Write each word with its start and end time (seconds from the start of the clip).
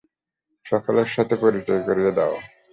সকলের 0.65 1.09
সাথে 1.15 1.35
পরিচয় 1.43 1.81
করিয়ে 1.87 2.11
দাও। 2.17 2.33